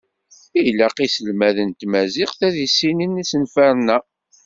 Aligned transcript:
Ilaq 0.69 0.97
iselmaden 1.05 1.69
n 1.71 1.73
tmaziɣt 1.79 2.39
ad 2.47 2.55
issinen 2.65 3.21
isenfaṛen-a. 3.23 3.97